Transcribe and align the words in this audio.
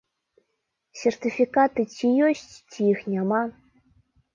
Сертыфікаты 1.01 1.87
ці 1.95 2.13
ёсць, 2.33 2.51
ці 2.71 2.93
іх 2.97 3.09
няма! 3.15 3.41